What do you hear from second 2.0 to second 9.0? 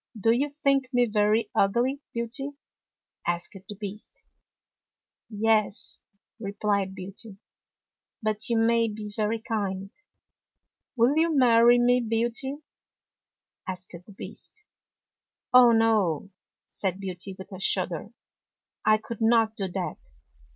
Beauty?" asked the Beast." Yes," replied Beauty." But you may